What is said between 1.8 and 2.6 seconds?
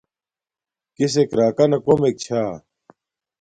کومک چھا